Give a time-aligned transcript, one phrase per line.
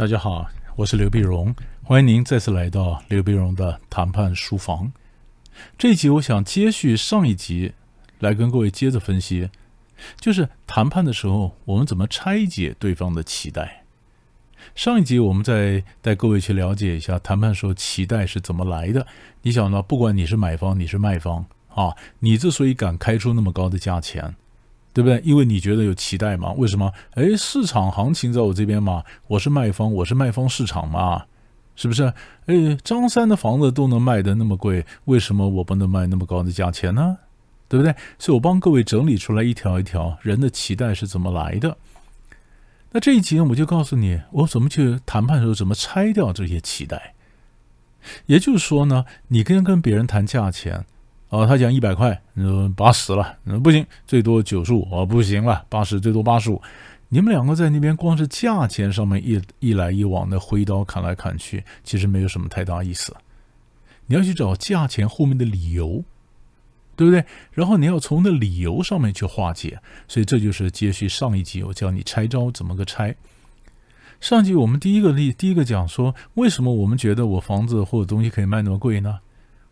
[0.00, 4.90] 大家好，我是刘碧荣，欢迎您再次来到刘碧荣的谈判书房。
[5.76, 7.74] 这一集我想接续上一集，
[8.18, 9.50] 来跟各位接着分析，
[10.18, 13.84] 就是谈判的时候我们怎么拆解对方的期待。
[14.74, 19.06] 上一集我们再带各位去了解一下谈判时候期待是怎么来的。
[19.42, 19.82] 你想呢？
[19.82, 21.44] 不管你是买方，你是卖方
[21.74, 24.34] 啊，你之所以敢开出那么高的价钱。
[24.92, 25.20] 对不对？
[25.24, 26.52] 因为你觉得有期待嘛？
[26.52, 26.92] 为什么？
[27.12, 31.24] 哎，市场行情在我这边嘛，我是卖方，我是卖方市场嘛，
[31.76, 32.12] 是不是？
[32.46, 37.18] 哎，张三的房子都能卖得那么贵，为什么我不能卖那么高的价钱呢？
[37.68, 37.94] 对不对？
[38.18, 41.76] 所以我帮各位整理出来一条一条人的期待是怎么来的。
[42.90, 47.14] 那这一集我就告诉你，我怎么去谈判的时候怎么拆掉这些期待。
[48.26, 50.84] 也就是说呢，你跟跟别人谈价钱。
[51.30, 56.60] 哦，他讲一百块，嗯，八十了，嗯，不行，最多九十五，哦，不行了，八十最多八十五。
[57.08, 63.16] 你们两个在那边光是价钱上面一一来一往的挥刀砍来砍去，其实没有什么太大意思。
[64.06, 66.04] 你要去找价钱后面的理由，
[66.96, 67.24] 对不对？
[67.52, 69.80] 然后你要从那理由上面去化解。
[70.08, 73.14] 所以这就是接续上一集我教你拆招怎么个拆。
[74.20, 79.20] 上集我们第一个例，第一个讲说，为什么我们觉得我房子或者东西可以卖那么贵呢？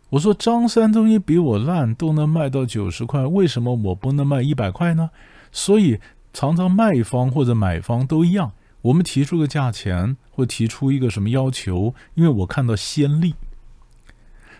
[0.09, 5.11] 我说张三东西比我烂都能卖到九十块，为什么我不能卖一百块呢？
[5.51, 5.99] 所以
[6.33, 8.51] 常常卖方或者买方都一样，
[8.81, 13.35] 我们提出个价钱或提出一个什么要求，因为我看到先例。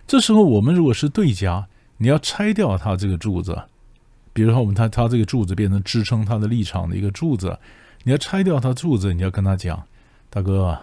[0.06, 3.60] 这时候我们如果是对家，你要拆掉他这个柱子，
[4.34, 7.58] 比如说我们他他这个柱子变成支撑他的立场的一个柱子，
[8.04, 9.84] 你要拆掉他柱子，你要跟他讲，
[10.30, 10.80] 大哥，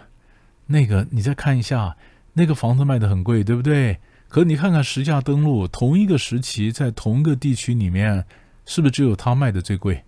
[0.67, 1.97] 那个你再看一下，
[2.35, 3.99] 那个房子卖的很贵，对不对？
[4.29, 8.25] 可你看看实价登录，同一个时期在同一个地区里面，
[8.65, 10.05] 是不是只有他卖的最贵？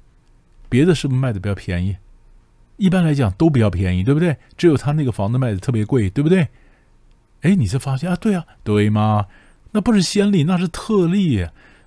[0.68, 1.96] 别的是不是卖的比较便宜？
[2.76, 4.36] 一般来讲都比较便宜，对不对？
[4.56, 6.48] 只有他那个房子卖的特别贵，对不对？
[7.42, 9.26] 哎，你才发现啊，对啊，对吗？
[9.72, 11.46] 那不是先例，那是特例。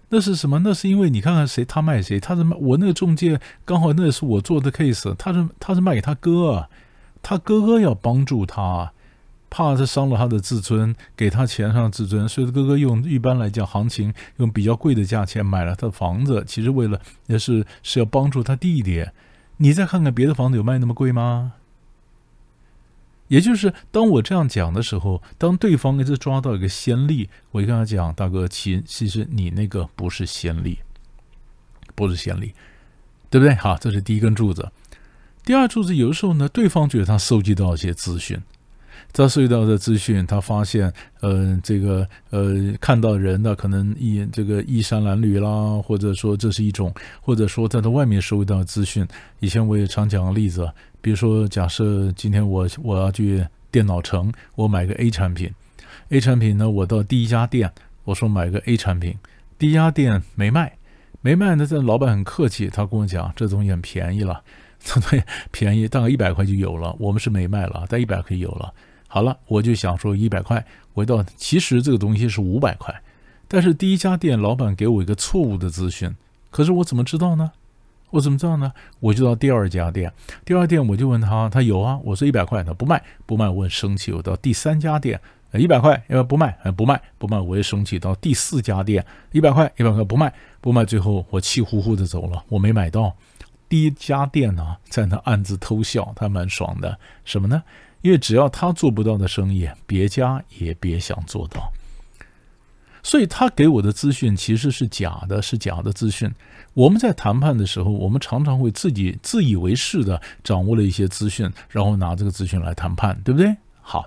[0.09, 0.59] 那是什么？
[0.59, 6.67] 那是因为你看看谁他卖谁，他是卖我那个中介刚好那是我做的 case，他是他是卖给他哥，
[7.21, 8.91] 他哥哥要帮助他。
[9.51, 19.05] 怕是伤了他的自尊，给他钱上自尊，所以哥哥用一般来讲行情用比较贵的价钱买了他的房子，其实为了也是是要帮助他弟弟。
[19.57, 21.53] 你再看看别的房子有卖那么贵吗？
[23.27, 30.79] 也就是当我这样讲的时候，当对方一直抓到一个先例，我就跟他讲：“大哥，其其实你那个不是先例，
[31.95, 32.53] 不是先例，
[33.29, 34.71] 对不对？”好，这是第一根柱子。
[35.45, 38.41] 第二柱子，有的时候呢，对方觉得他收集到一些资讯。
[39.13, 49.07] 他收集到的资讯，他发现，呃，这个，呃，看到人的可能衣这个衣衫褴褛啦，或者说这是一种，或者说在他外面收到资讯。
[49.39, 55.51] 以前我也常讲个例子，比如说，假设今天我我要去电脑城，我买个 A 产品
[56.09, 57.71] ，A 产品呢，我到第一家店，
[58.05, 59.15] 我说买个 A 产品，
[59.59, 60.77] 第一家店没卖，
[61.21, 64.41] 没卖呢，这老板很客气，他跟我讲，这东西很便宜了，
[64.79, 68.73] 这东西便宜，大概一百块就有了，我们是没卖了，但一百块有了。
[69.13, 72.95] 好了，我就想说一百块，回到其实这个东西是五百块，
[73.45, 76.15] 但是第一家店老板给我一个错误的资讯，
[76.49, 77.51] 可是我怎么知道呢？
[78.11, 78.71] 我怎么知道呢？
[79.01, 80.13] 我就到第二家店，
[80.45, 84.13] 第二店我就问他，他有啊，我说一百块，他不卖，不卖，我很生气。
[84.13, 85.19] 我到第三家店，
[85.51, 87.99] 一百块，要不卖，不卖，不卖，我也生气。
[87.99, 93.13] 到第四家店，一百块，一百块不卖，不卖，最后我气呼呼的走了，我没买到。
[93.71, 97.63] 第一家店呢，在那暗自偷笑，他蛮爽的，什么呢？
[98.01, 101.71] 因为只要他做不到的生意，别家也别想做到。
[103.01, 106.29] 所以他给我的资讯其实是假的，是假的资讯。
[106.73, 113.55] 我们在谈判的时候，我们常常会自己自以为是的掌握了一些资讯，然后拿这个资讯来谈判，对不对？
[113.79, 114.05] 好，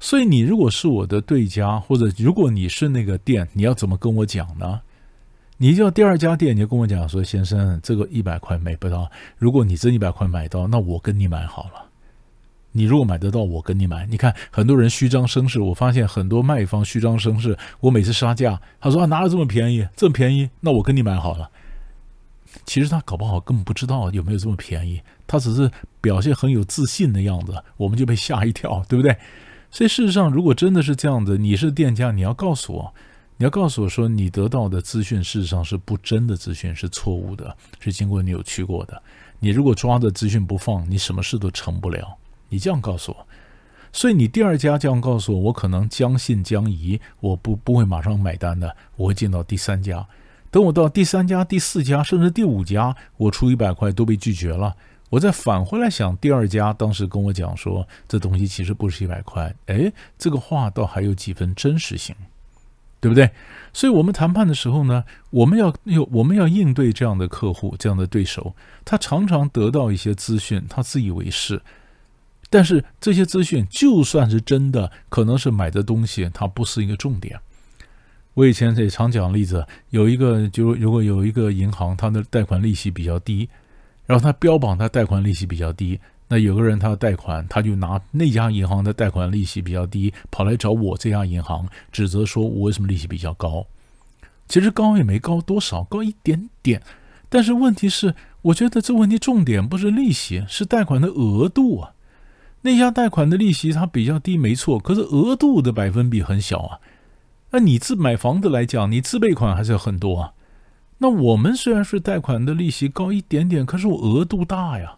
[0.00, 4.80] 所以你如果是我的对家，或者如果你是那个店，你要怎么跟我讲呢？
[5.60, 9.10] 你叫第二家店，你就跟我讲说：“先生，这个一百块买不到。
[9.36, 11.86] 如果你这一百块买到，那我跟你买好了。”
[12.70, 14.06] 你如果买得到，我跟你买。
[14.06, 15.58] 你看，很多人虚张声势。
[15.58, 17.58] 我发现很多卖方虚张声势。
[17.80, 19.88] 我每次杀价，他说啊，哪有这么便宜？
[19.96, 21.50] 这么便宜，那我跟你买好了。
[22.64, 25.68] 其实他搞不好根本不知道有没有这么便宜，他只是
[26.00, 29.16] 表现很有自信的样子，我们就被吓一跳，对不对？
[29.70, 32.94] 所以事实上，如果真的是这样子，你是店家，你要告诉我，
[33.40, 39.00] 你要告诉我说，你得到的资讯事实上是不真的资讯，是错误的，是经过扭曲过的。
[39.38, 42.16] 你如果抓着资讯不放，你什么事都成不了。
[42.48, 43.26] 你这样告诉我，
[43.92, 50.04] 所以你第二家这样告诉我，我可能将信将疑，我不不会马上买单的，我会进到第三家。
[50.50, 54.74] 等我到第三家、第四家，甚至第五家，我出一百块都被拒绝了，
[55.10, 62.16] 我再返回来想，第二家当时跟我讲说，这东西其实不是一百块，哎，这个话倒还有几分真实性，
[63.00, 63.30] 对不对？
[63.72, 68.54] 所以，我们谈判的时候呢，我们要有我们要应对这样的客户、这样的对手，
[68.84, 71.60] 他常常得到一些资讯，他自以为是，
[72.50, 77.38] 但是这些资讯就算是真的，可能是买的东西，它不是一个重点。
[78.34, 83.48] 我以前也常讲例子，有一个就如果有一个银行，它的贷款利息比较低。
[84.06, 93.66] 然后他标榜他贷款利息比较低，那有个人他要贷款，他就拿那家银行的贷款利息比较低，跑来找我这家银行，指责说我为什么利息比较高？
[94.46, 96.82] 其实高也没高多少，高一点点。
[97.30, 101.92] 但是问题是，我觉得这问题重点不是利息，是贷款的额度啊。
[102.62, 106.80] 那家贷款的利息它比较低，没错，可是额度的百分比很小啊。
[107.52, 110.32] 那你自买房子来讲，你自备款还是有很多啊。
[110.98, 114.97] 那我们虽然是贷款的利息高一点点，可是我额度大呀，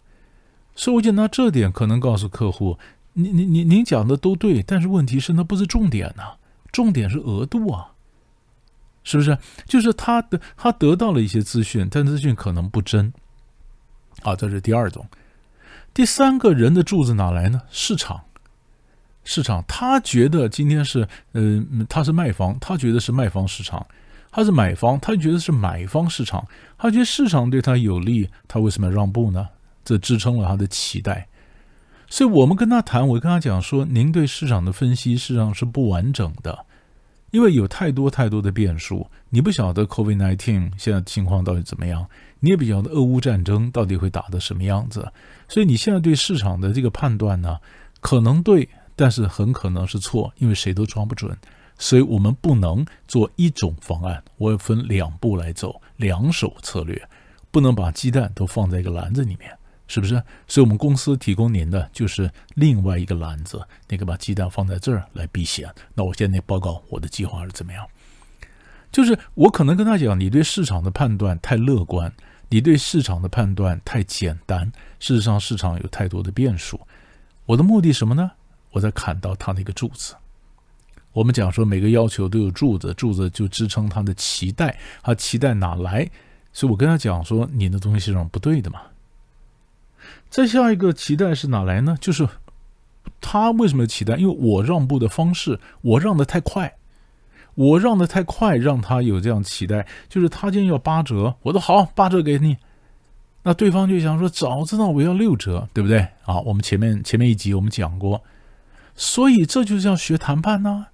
[0.75, 2.77] 所以我就拿这点可能告诉客户，
[3.13, 6.33] 您您您您讲的都对，但是问题是那不是重点呐，
[6.71, 7.91] 重点是额度啊，
[9.03, 9.37] 是不是？
[9.65, 13.13] 就是他的他得到了一些资讯，但资讯可能不真，
[14.23, 15.05] 啊，这是第二种。
[15.93, 17.61] 第三个人的柱子哪来呢？
[17.69, 18.21] 市场，
[19.23, 23.85] 市场，他觉得今天是，呃，他是卖方，他觉得是卖方市场。
[24.33, 26.47] 他是买方，他觉得是买方市场，
[26.77, 29.49] 他觉得市场对他有利，他为什么要让步呢？
[29.83, 31.27] 这支撑了他的期待。
[32.07, 36.65] 所以我们跟他谈，我跟他讲说，您对市场的分析实际上是不完整的，
[37.31, 42.05] 因为有太多太多的变数，你不晓得 COVID-19 现在情况到底怎么样，
[42.41, 45.11] 你也不晓得俄乌战争到底会打的什么样子，
[45.47, 47.59] 所以你现在对市场的这个判断呢，
[48.01, 51.37] 可能对，但是很可能是错，因为谁都抓不准。
[51.77, 57.01] 所以我们不能做一种方案，我要分两步来走，两手策略，
[57.49, 59.49] 不能把鸡蛋都放在一个篮子里面，
[59.91, 60.13] 是不是？
[60.47, 65.69] 所以我们公司提供您的就是另外一个篮子，那个把鸡蛋放在这儿来避险。
[65.93, 67.85] 那我现在报告我的计划是怎么样？
[68.89, 72.09] 就是我可能跟他讲，你对市场的判断太乐观，
[72.47, 74.71] 你对市场的判断太简单，
[75.01, 76.79] 事实上市场有太多的变数。
[77.45, 78.31] 我的目的什么呢？
[78.71, 80.15] 我在砍到他那个柱子。
[81.11, 86.09] 我们讲说，每个要求都有柱子，柱子就支撑他的期待，他期待哪来？
[86.53, 88.79] 所以我跟他讲说，你的东西是不对的嘛。
[90.31, 91.97] 再下一个期待是哪来呢？
[91.99, 92.27] 就是
[93.19, 94.15] 他为什么期待？
[94.15, 96.73] 因为我让步的方式，我让的太快，
[97.53, 99.85] 我让的太快，让他有这样期待。
[100.07, 102.55] 就是他今天要八折，我说好，八折给你。
[103.43, 105.99] 那对方就想说，早知道我要六折，对不对？
[106.23, 108.23] 啊，我们前面前面一集我们讲过，
[108.95, 110.85] 所以这就是要学谈判呢。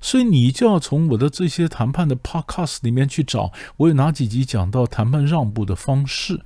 [0.00, 6.40] 所以你就要从我的这些谈判的 podcast 里面去找，我有哪几集讲到谈判让步的方式？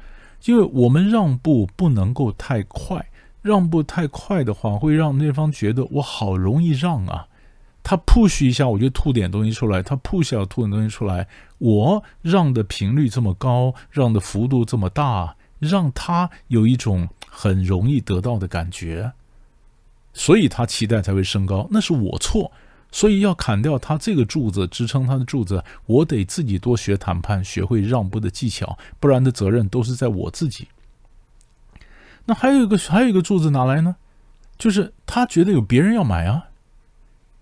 [0.45, 3.07] 因为我们让步不能够太快，
[3.43, 7.27] 让步太快的话，会让对方觉得我好容易让啊。
[7.83, 11.27] 他 push 一下，我就吐点东西出来；他 push 下，吐点东西出来。
[11.59, 19.13] 我让的频率这么高，让的幅度这么大，让他有一种很容易得到的感觉，
[20.15, 21.69] 所以他期待才会升高。
[21.71, 22.51] 那是我错。
[22.95, 30.69] 所以要砍掉他这个柱子支撑他的柱子，我得自己多学谈判，学会让步的技巧，不然的责任都是在我自己。
[32.27, 33.97] 那还有一个还有一个柱子哪来呢？
[34.57, 36.45] 就是他觉得有别人要买啊，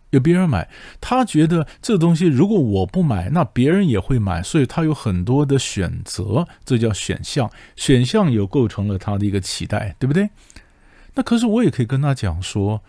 [0.09, 0.71] 有别人买，
[1.03, 10.31] 他觉得这东西如果我不买，那别人也会买，所以他有很多的选择，这叫选项，选项有构成了他的一个期待，对不对？
[11.13, 12.81] 那可是我也可以跟他讲说。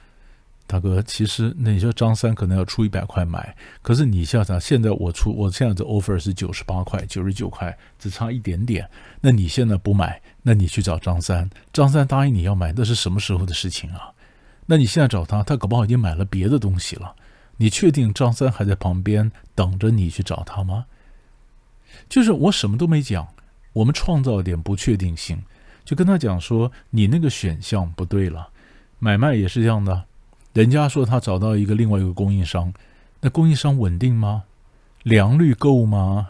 [0.74, 4.60] 大哥，其实那你说张三可能要出一百块买，可是你想想？
[4.60, 8.90] 现在我出，我现在的 offer 是九十八块、九十九块，只差一点点。
[9.22, 14.12] 那你现在不买，那你去找张三，张三答应你要买，那是什么时候的事情啊？
[14.66, 17.14] 那你现在找他，他搞不好已经买了别的东西了。
[17.58, 20.88] 你确定张三还在旁边等着你去找他吗？
[22.10, 23.28] 就是我什么都没讲，
[23.74, 25.40] 我们创造一点不确定性，
[25.86, 28.50] 就跟他讲说，你那个选项不对了，
[28.98, 30.06] 买卖也是这样的。
[30.54, 32.72] 人家说他找到一个另外一个供应商，
[33.22, 34.44] 那供应商稳定吗？
[35.02, 36.30] 良率够吗？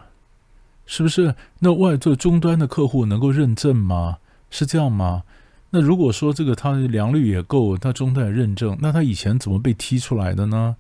[0.86, 1.36] 是不是？
[1.60, 4.18] 那外做终端的客户能够认证吗？
[4.50, 5.24] 是这样吗？
[5.72, 10.76] 那如果说这个他的良率也够，他终端认证，那他以前怎么被踢出来的呢？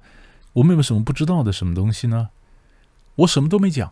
[0.53, 2.29] 我们有什么不知道的什么东西呢？
[3.15, 3.91] 我什么都没讲，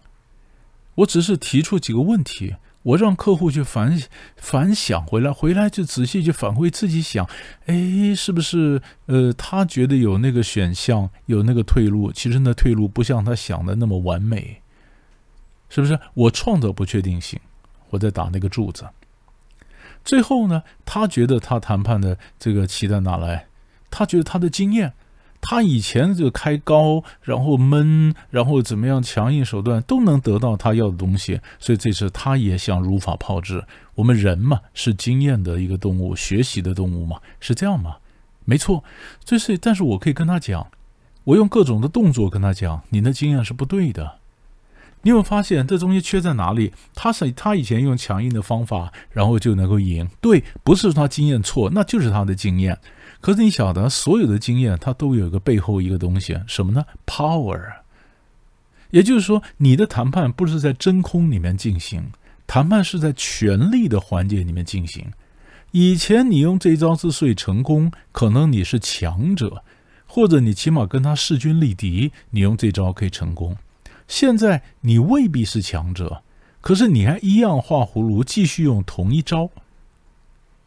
[0.95, 2.55] 我只是提出几个问题。
[2.83, 4.01] 我让客户去反
[4.35, 7.29] 反想回来，回来就仔细去反馈自己想，
[7.67, 8.81] 哎，是不是？
[9.05, 14.61] 呃，他觉得有那个选项，有那个退路，其实那退路不像他想的那么完美，
[15.69, 15.99] 是不是？
[16.15, 17.39] 我创造不确定性，
[17.91, 18.87] 我在打那个柱子。
[20.03, 23.45] 最后呢，他觉得他谈判的这个期待哪来？
[23.91, 24.93] 他觉得他的经验，
[25.41, 33.63] 他以前就开高，然后闷，然后怎么样强硬手段都能得到他要的东西，所以这次他也想如法炮制。
[33.95, 37.97] 我们人嘛，是经验的一个动物，学习的动物嘛，是这样吗？
[38.45, 38.83] 没错，
[39.23, 39.57] 这是。
[39.57, 40.67] 但是我可以跟他讲，
[41.23, 44.19] 我用各种的动作跟他讲，你的经验是不对的。
[45.03, 46.71] 你有没有发现这东西缺在哪里？
[46.93, 50.07] 他是他以前用强硬的方法，然后就能够赢。
[50.21, 52.77] 对，不是他经验错，那就是他的经验。
[53.21, 57.61] 可是你晓得，所有的经验它都有一个背后一个东西，什么呢？Power。
[58.89, 62.11] 也就是说，你的谈判不是在真空里面进行，
[62.45, 65.05] 谈判是在权力的环节里面进行。
[65.71, 69.63] 以前你用这招之所以成功，可能你是强者，
[70.05, 73.55] 或者你起码跟他势均力敌，你用这招可以成功。
[74.07, 76.21] 现在你未必是强者，
[76.59, 79.49] 可是你还一样画葫芦，继续用同一招。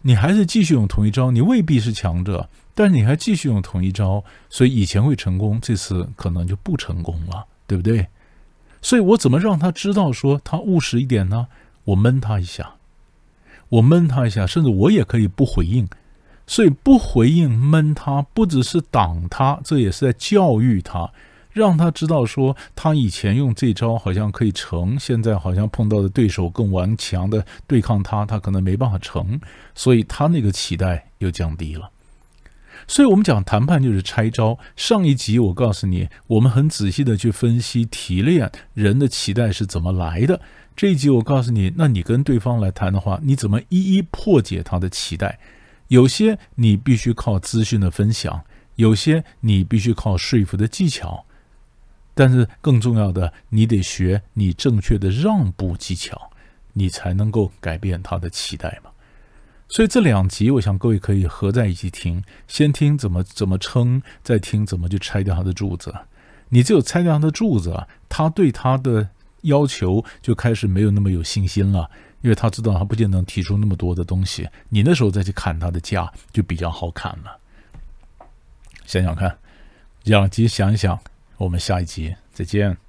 [0.07, 8.09] 你还是继续用同一招，你未必是强者，但是你还继续用同一招，所以以前会成功，这次可能就不成功了，对不对？
[8.83, 11.49] 所以我怎么让他知道说他务实一点呢？
[11.85, 12.75] 我闷他一下，
[13.71, 15.89] 我闷他一下，甚至我也可以不回应。
[16.47, 21.11] 所以不回应闷他，不只是挡他，这也是在教育他。
[21.55, 29.41] 让他知道说，他以前用这招好像可以成，现在好像碰到的对手更顽强的对抗他，他可能没办法成，
[29.75, 31.91] 所以他那个期待又降低了。
[32.89, 34.59] 所以我们讲谈判就是拆招。
[34.77, 40.41] 上一集我告诉你，我们很仔细的去分析提炼人的期待是怎么来的。
[40.77, 45.39] 这一集我告诉你，那你跟对方来谈的话，你怎么一一破解他的期待？
[45.87, 48.43] 有些你必须靠资讯的分享，
[48.75, 51.25] 有些你必须靠说服的技巧。
[52.15, 56.31] 但是更重要的，你得学你正确的让步技巧，
[56.73, 58.91] 你才能够改变他的期待嘛。
[59.69, 65.93] 所以这两集，我想各位可以合在一起听，先听怎么怎么撑，再听怎么去拆掉他的柱子。
[66.51, 69.09] 你只有拆掉他的柱子，他对他的
[69.41, 71.91] 要求就开始没有那么有信心了，
[72.21, 74.49] 因为他知道他不见得能提出那么多的东西。
[74.69, 77.39] 你那时候再去砍他的价，就比较好砍了。
[78.87, 79.37] 想想看，
[80.05, 81.01] 两集想一想。
[81.37, 82.84] 我们下一集再见。